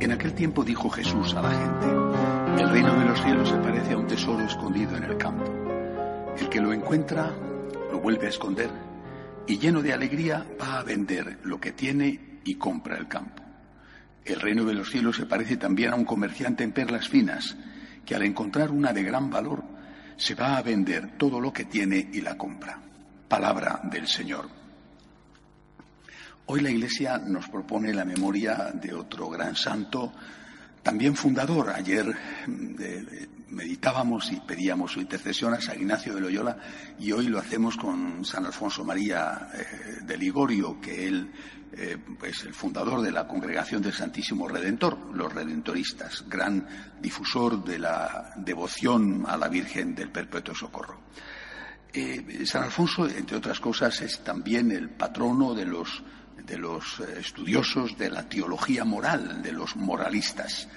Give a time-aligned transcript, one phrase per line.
[0.00, 3.94] En aquel tiempo dijo Jesús a la gente, el reino de los cielos se parece
[3.94, 5.44] a un tesoro escondido en el campo.
[6.38, 7.32] El que lo encuentra
[7.90, 8.70] lo vuelve a esconder
[9.46, 13.42] y lleno de alegría va a vender lo que tiene y compra el campo.
[14.26, 17.56] El reino de los cielos se parece también a un comerciante en perlas finas,
[18.04, 19.77] que al encontrar una de gran valor
[20.18, 22.78] se va a vender todo lo que tiene y la compra.
[23.28, 24.48] Palabra del Señor.
[26.46, 30.12] Hoy la Iglesia nos propone la memoria de otro gran santo,
[30.82, 31.70] también fundador.
[31.70, 32.06] Ayer
[32.46, 36.56] eh, meditábamos y pedíamos su intercesión a San Ignacio de Loyola
[36.98, 41.32] y hoy lo hacemos con San Alfonso María eh, de Ligorio, que él
[41.70, 46.66] eh, pues el fundador de la Congregación del Santísimo Redentor, los redentoristas, gran
[47.00, 51.02] difusor de la devoción a la Virgen del Perpetuo Socorro.
[51.92, 56.02] Eh, San Alfonso, entre otras cosas, es también el patrono de los,
[56.46, 60.68] de los eh, estudiosos de la teología moral, de los moralistas.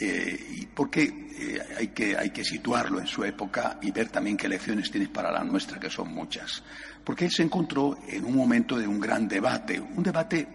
[0.00, 4.90] Eh, porque hay, que, hay que situarlo en su época y ver también qué lecciones
[4.90, 6.62] tiene para la nuestra, que son muchas.
[7.04, 10.46] Porque él se encontró en un momento de un gran debate, un debate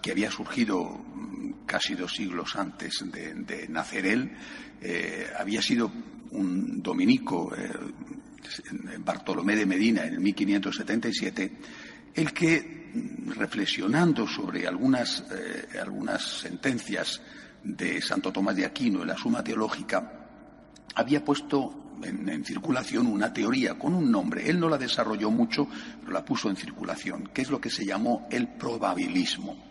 [0.00, 4.32] que había surgido mm, casi dos siglos antes de, nacer él,
[4.80, 5.92] eh, había sido
[6.32, 7.70] un dominico, eh,
[8.98, 11.52] Bartolomé de Medina, en 1577,
[12.14, 12.79] el que,
[13.36, 17.20] reflexionando sobre algunas, eh, algunas sentencias
[17.62, 20.28] de Santo Tomás de Aquino en la Suma Teológica,
[20.94, 24.48] había puesto en, circulación una teoría con un nombre.
[24.48, 25.68] Él no la desarrolló mucho,
[26.00, 29.70] pero la puso en circulación, que es lo que se llamó el probabilismo.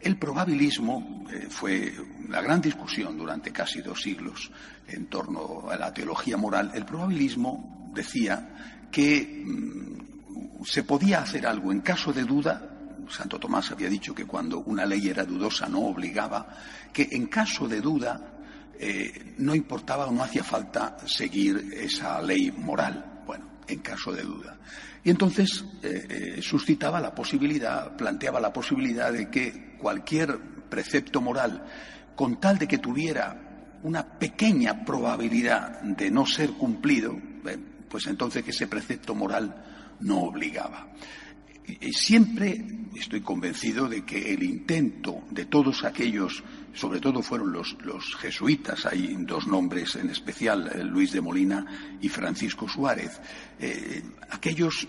[0.00, 1.92] El probabilismo eh, fue
[2.28, 4.50] la gran discusión durante casi dos siglos
[4.86, 6.70] en torno a la teología moral.
[6.74, 12.77] El probabilismo decía que mm, se podía hacer algo en caso de duda.
[13.08, 16.48] Santo Tomás había dicho que cuando una ley era dudosa no obligaba,
[16.92, 18.38] que en caso de duda
[18.78, 24.22] eh, no importaba o no hacía falta seguir esa ley moral, bueno, en caso de
[24.22, 24.56] duda.
[25.02, 26.06] Y entonces eh,
[26.38, 30.38] eh, suscitaba la posibilidad, planteaba la posibilidad de que cualquier
[30.68, 31.64] precepto moral,
[32.14, 37.16] con tal de que tuviera una pequeña probabilidad de no ser cumplido,
[37.88, 40.88] pues entonces que ese precepto moral no obligaba.
[41.92, 42.64] Siempre
[42.94, 46.42] estoy convencido de que el intento de todos aquellos,
[46.74, 47.76] sobre todo fueron los,
[48.16, 53.20] jesuitas, hay dos nombres en especial, eh, Luis de Molina y Francisco Suárez,
[53.58, 54.86] eh, aquellos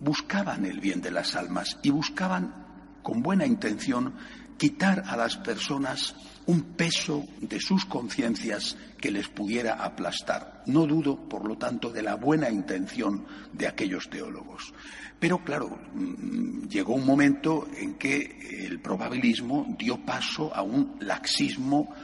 [0.00, 2.64] buscaban el bien de las almas y buscaban
[3.02, 4.14] con buena intención
[4.56, 6.14] quitar a las personas
[6.46, 10.62] un peso de sus conciencias que les pudiera aplastar.
[10.66, 14.72] No dudo, por lo tanto, de la buena intención de aquellos teólogos.
[15.18, 21.94] Pero, claro, mm, llegó un momento en que el probabilismo dio paso a un laxismo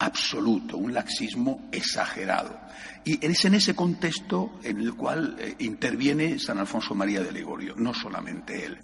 [0.00, 2.58] absoluto, un laxismo exagerado.
[3.04, 7.74] Y es en ese contexto en el cual eh, interviene San Alfonso María de Ligorio,
[7.76, 8.78] no solamente él.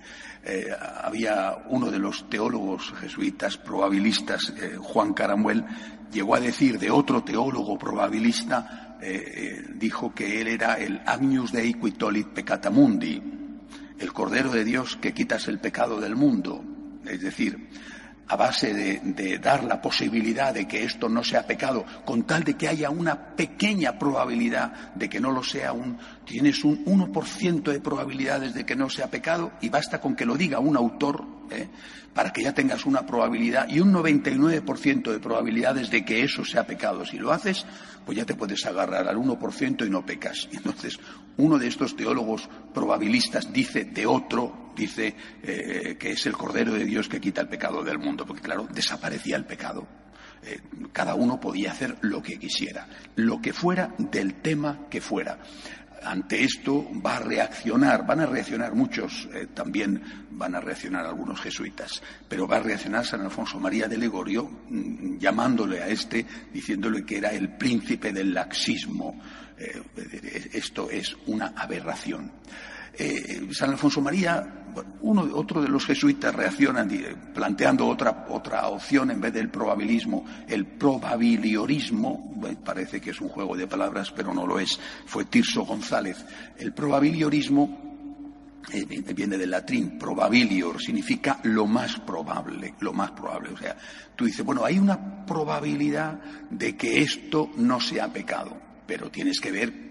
[0.45, 0.67] Eh,
[1.03, 5.65] había uno de los teólogos jesuitas probabilistas, eh, Juan Caramuel,
[6.13, 8.83] llegó a decir de otro teólogo probabilista,
[9.75, 12.29] dijo que él era el Agnus Dei qui tolit
[13.99, 16.65] el Cordero de Dios que quitas el pecado del mundo.
[17.05, 17.69] Es decir,
[18.29, 22.55] a base de, dar la posibilidad de que esto no sea pecado, con tal de
[22.55, 27.81] que haya una pequeña probabilidad de que no lo sea, un, tienes un 1% de
[27.81, 31.69] probabilidades de que no sea pecado y basta con que lo diga un autor ¿eh?
[32.15, 36.67] para que ya tengas una probabilidad y un 99% de probabilidades de que eso sea
[36.67, 37.05] pecado.
[37.05, 37.65] Si lo haces,
[38.05, 40.49] pues ya te puedes agarrar al 1% y no pecas.
[40.53, 40.99] Entonces,
[41.37, 46.85] uno de estos teólogos probabilistas dice de otro, dice eh, que es el Cordero de
[46.85, 49.87] Dios que quita el pecado del mundo, porque claro, desaparecía el pecado.
[50.43, 50.61] Eh,
[50.93, 52.87] cada uno podía hacer lo que quisiera,
[53.17, 55.39] lo que fuera del tema que fuera
[56.05, 61.41] ante esto va a reaccionar, van a reaccionar muchos, eh, también van a reaccionar algunos
[61.41, 67.05] jesuitas, pero va a reaccionar San Alfonso María de Legorio mm, llamándole a este, diciéndole
[67.05, 69.21] que era el príncipe del laxismo,
[70.53, 72.31] esto es una aberración.
[72.99, 74.65] Eh, San Alfonso María,
[75.01, 76.91] uno, otro de los jesuitas reaccionan
[77.35, 82.35] planteando otra, otra opción en vez del probabilismo, el probabiliorismo,
[82.65, 86.25] parece que es un juego de palabras, pero no lo es, fue Tirso González.
[86.59, 87.87] El probabiliorismo
[88.73, 93.51] eh, viene del latín probabilior, significa lo más probable, lo más probable.
[93.51, 93.77] O sea,
[94.17, 96.21] tú dices, bueno, hay una probabilidad
[96.51, 98.57] de que esto no sea pecado,
[98.87, 99.86] pero tienes que ver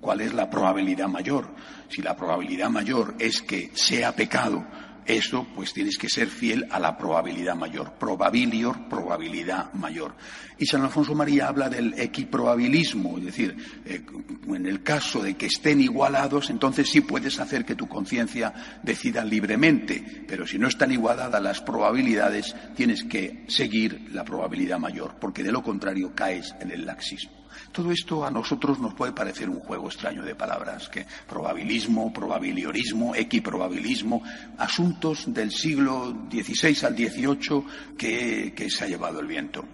[0.00, 1.48] cuál es la probabilidad mayor.
[1.88, 4.64] Si la probabilidad mayor es que sea pecado,
[5.06, 7.92] eso pues tienes que ser fiel a la probabilidad mayor.
[7.94, 10.14] Probabilior, probabilidad mayor.
[10.58, 14.02] Y San Alfonso María habla del equiprobabilismo, es decir, eh,
[14.46, 19.24] en el caso de que estén igualados, entonces sí puedes hacer que tu conciencia decida
[19.24, 25.42] libremente, pero si no están igualadas las probabilidades, tienes que seguir la probabilidad mayor, porque
[25.42, 27.43] de lo contrario caes en el laxismo.
[27.74, 33.16] Todo esto a nosotros nos puede parecer un juego extraño de palabras, que probabilismo, probabiliorismo,
[33.16, 34.22] equiprobabilismo,
[34.58, 37.64] asuntos del siglo XVI al XVIII
[37.98, 39.64] que, se ha llevado el viento.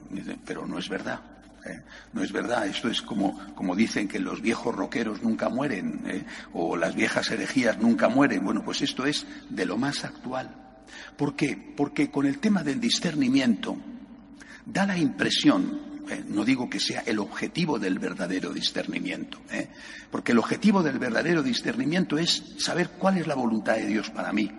[0.47, 1.21] Pero no es verdad.
[1.67, 1.83] ¿eh?
[2.15, 6.25] No es verdad, esto es como, como, dicen que los viejos roqueros nunca mueren ¿eh?
[6.55, 8.43] o las viejas herejías nunca mueren.
[8.43, 10.49] Bueno, pues esto es de lo más actual.
[11.19, 11.75] ¿Por qué?
[11.77, 13.77] Porque con el tema del discernimiento
[14.65, 19.69] da la impresión eh, no digo que sea el objetivo del verdadero discernimiento, ¿eh?
[20.11, 24.33] porque el objetivo del verdadero discernimiento es saber cuál es la voluntad de Dios para
[24.33, 24.51] mí.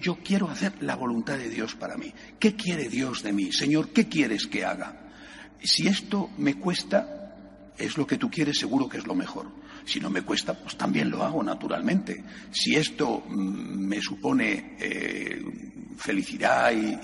[0.00, 2.14] Yo quiero hacer la voluntad de Dios para mí.
[2.38, 3.52] ¿Qué quiere Dios de mí?
[3.52, 5.10] Señor, ¿qué quieres que haga?
[5.62, 7.34] Si esto me cuesta,
[7.76, 9.50] es lo que tú quieres, seguro que es lo mejor.
[9.84, 12.24] Si no me cuesta, pues también lo hago naturalmente.
[12.50, 15.42] Si esto mm, me supone eh,
[15.98, 16.98] felicidad y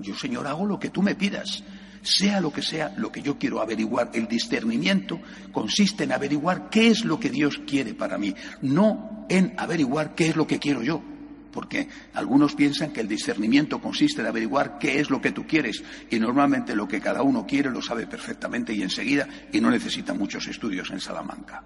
[0.00, 1.62] yo, Señor, hago lo que tú me pidas
[2.02, 5.20] sea lo que sea lo que yo quiero averiguar, el discernimiento
[5.52, 10.28] consiste en averiguar qué es lo que Dios quiere para mí, no en averiguar qué
[10.28, 11.02] es lo que quiero yo.
[11.50, 15.82] Porque algunos piensan que el discernimiento consiste en averiguar qué es lo que tú quieres
[16.08, 20.14] y normalmente lo que cada uno quiere lo sabe perfectamente y enseguida y no necesita
[20.14, 21.64] muchos estudios en Salamanca.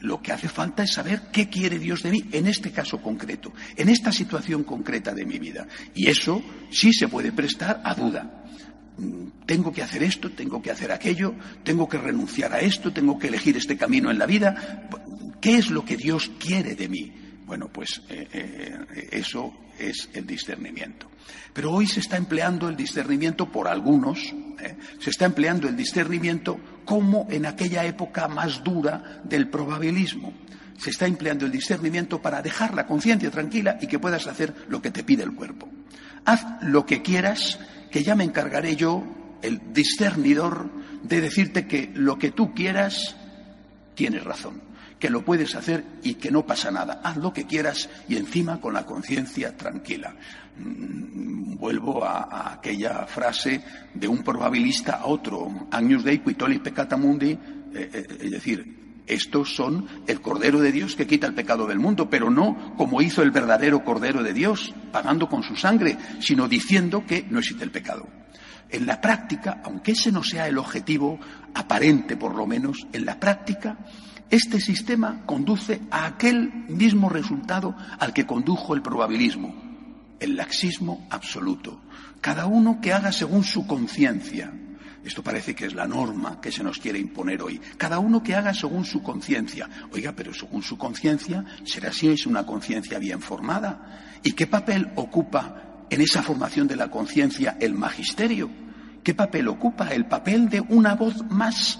[0.00, 3.52] Lo que hace falta es saber qué quiere Dios de mí en este caso concreto,
[3.76, 5.68] en esta situación concreta de mi vida.
[5.94, 8.40] Y eso sí se puede prestar a duda
[9.46, 13.28] tengo que hacer esto, tengo que hacer aquello, tengo que renunciar a esto, tengo que
[13.28, 14.88] elegir este camino en la vida.
[15.40, 17.12] ¿Qué es lo que Dios quiere de mí?
[17.46, 21.10] Bueno, pues eh, eh, eso es el discernimiento.
[21.52, 24.18] Pero hoy se está empleando el discernimiento por algunos,
[24.60, 24.76] ¿eh?
[25.00, 30.32] se está empleando el discernimiento como en aquella época más dura del probabilismo.
[30.78, 34.80] Se está empleando el discernimiento para dejar la conciencia tranquila y que puedas hacer lo
[34.80, 35.68] que te pide el cuerpo.
[36.24, 37.58] Haz lo que quieras
[37.90, 39.04] que ya me encargaré yo,
[39.42, 40.70] el discernidor,
[41.02, 43.16] de decirte que lo que tú quieras,
[43.94, 44.60] tienes razón,
[44.98, 47.00] que lo puedes hacer y que no pasa nada.
[47.02, 50.14] Haz lo que quieras y encima con la conciencia tranquila.
[50.56, 53.62] Mm, vuelvo a, aquella frase
[53.94, 57.38] de un probabilista a otro, Agnus Dei quitoli peccata mundi, eh,
[57.92, 58.79] eh, es decir,
[59.10, 63.02] estos son el Cordero de Dios que quita el pecado del mundo, pero no como
[63.02, 67.64] hizo el verdadero Cordero de Dios, pagando con su sangre, sino diciendo que no existe
[67.64, 68.08] el pecado.
[68.70, 71.18] En la práctica, aunque ese no sea el objetivo
[71.54, 73.78] aparente por lo menos, en la práctica,
[74.30, 79.52] este sistema conduce a aquel mismo resultado al que condujo el probabilismo,
[80.20, 81.80] el laxismo absoluto.
[82.20, 84.52] Cada uno que haga según su conciencia,
[85.04, 87.60] esto parece que es la norma que se nos quiere imponer hoy.
[87.78, 89.68] Cada uno que haga según su conciencia.
[89.92, 94.18] Oiga, pero según su conciencia, será si es una conciencia bien formada.
[94.22, 98.50] ¿Y qué papel ocupa en esa formación de la conciencia el magisterio?
[99.02, 99.88] ¿Qué papel ocupa?
[99.88, 101.78] El papel de una voz más.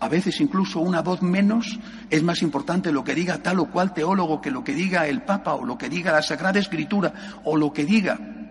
[0.00, 1.78] A veces incluso una voz menos
[2.08, 5.22] es más importante lo que diga tal o cual teólogo que lo que diga el
[5.22, 8.43] Papa o lo que diga la Sagrada Escritura o lo que diga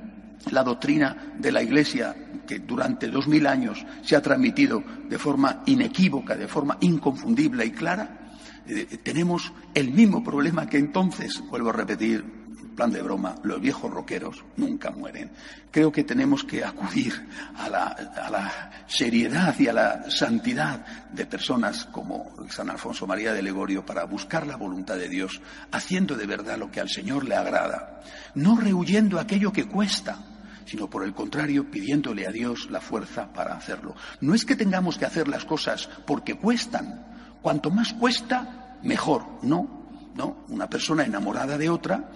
[0.52, 5.64] la doctrina de la Iglesia que durante dos mil años se ha transmitido de forma
[5.66, 8.24] inequívoca, de forma inconfundible y clara,
[8.66, 12.44] eh, tenemos el mismo problema que entonces, vuelvo a repetir,
[12.76, 15.32] plan de broma, los viejos roqueros nunca mueren.
[15.70, 17.14] Creo que tenemos que acudir
[17.56, 23.34] a la, a la, seriedad y a la santidad de personas como San Alfonso María
[23.34, 27.26] de Legorio para buscar la voluntad de Dios, haciendo de verdad lo que al Señor
[27.26, 28.02] le agrada,
[28.36, 30.18] no rehuyendo aquello que cuesta,
[30.65, 33.96] sino por el contrario pidiéndole a Dios la fuerza para hacerlo.
[34.22, 37.05] No es que tengamos que hacer las cosas porque cuestan.
[37.41, 39.25] Cuanto más cuesta, mejor.
[39.41, 40.46] No, no.
[40.50, 42.10] Una persona enamorada de otra,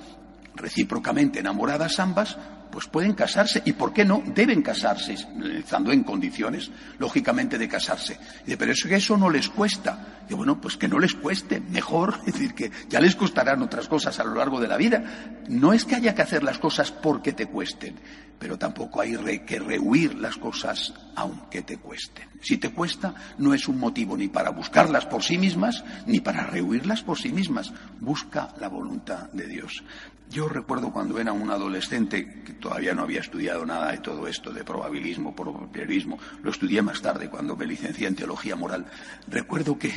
[0.55, 2.37] recíprocamente enamoradas ambas,
[2.71, 4.23] pues pueden casarse y, ¿por qué no?
[4.25, 8.17] Deben casarse, estando en condiciones, lógicamente, de casarse.
[8.57, 10.23] pero eso que eso no les cuesta.
[10.29, 13.87] Y bueno, pues que no les cueste, mejor, es decir, que ya les costarán otras
[13.87, 15.03] cosas a lo largo de la vida.
[15.49, 17.95] No es que haya que hacer las cosas porque te cuesten,
[18.39, 22.27] pero tampoco hay que rehuir las cosas aunque te cuesten.
[22.41, 26.45] Si te cuesta, no es un motivo ni para buscarlas por sí mismas, ni para
[26.45, 27.73] rehuirlas por sí mismas.
[27.99, 29.83] Busca la voluntad de Dios.
[30.29, 34.63] Yo recuerdo cuando era un adolescente, todavía no había estudiado nada de todo esto, de
[34.63, 38.85] probabilismo, probabilismo, lo estudié más tarde cuando me licencié en teología moral.
[39.27, 39.89] Recuerdo que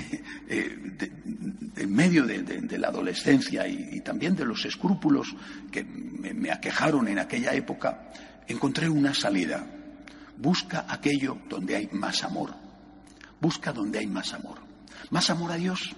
[0.48, 1.10] eh,
[1.76, 5.34] en medio de, la adolescencia y, también de los escrúpulos
[5.70, 8.10] que me aquejaron en aquella época,
[8.46, 9.66] encontré una salida.
[10.36, 12.54] Busca aquello donde hay más amor.
[13.40, 14.58] Busca donde hay más amor.
[15.10, 15.94] Más amor a Dios,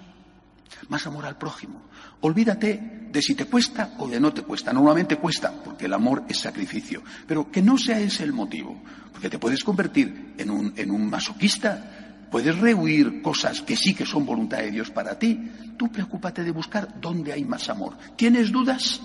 [0.89, 1.83] más amor al prójimo.
[2.21, 4.73] Olvídate de si te cuesta o de no te cuesta.
[4.73, 7.03] Normalmente cuesta, porque el amor es sacrificio.
[7.27, 11.09] Pero que no sea ese el motivo, porque te puedes convertir en un, en un
[11.09, 15.51] masoquista, puedes rehuir cosas que sí que son voluntad de Dios para ti.
[15.77, 17.97] Tú preocúpate de buscar dónde hay más amor.
[18.15, 19.01] ¿Tienes dudas?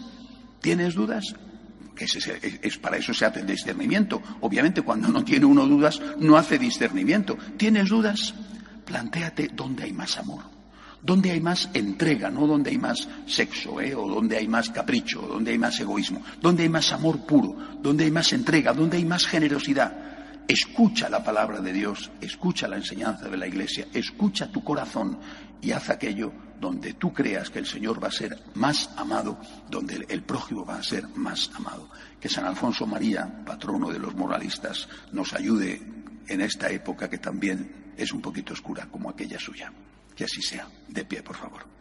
[0.61, 1.35] ¿Tienes dudas?
[1.99, 4.23] es, para eso se hace el discernimiento.
[4.41, 7.37] Obviamente, cuando no tiene uno dudas, no hace discernimiento.
[7.57, 8.35] ¿Tienes dudas?
[8.85, 10.45] Plantéate dónde hay más amor,
[11.03, 13.95] dónde hay más entrega, no dónde hay más sexo, ¿eh?
[13.95, 17.57] o dónde hay más capricho, o dónde hay más egoísmo, dónde hay más amor puro,
[17.81, 19.97] dónde hay más entrega, dónde hay más generosidad.
[20.47, 25.19] Escucha la palabra de Dios, escucha la enseñanza de la Iglesia, escucha tu corazón
[25.61, 29.39] y haz aquello donde tú creas que el Señor va a ser más amado,
[29.71, 31.89] donde el prójimo va a ser más amado.
[32.21, 35.81] Que San Alfonso María, patrono de los moralistas, nos ayude
[36.27, 39.73] en esta época que también es un poquito oscura como aquella suya.
[40.19, 40.67] Que así sea.
[40.89, 41.78] De pie, por favor.